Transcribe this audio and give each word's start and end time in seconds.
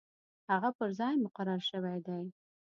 هغه 0.51 0.69
پر 0.77 0.89
ځای 0.99 1.15
مقرر 1.25 1.59
شوی 1.69 1.97
دی. 2.05 2.23